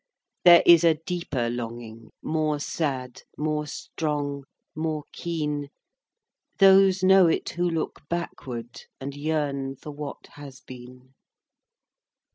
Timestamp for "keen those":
5.11-7.03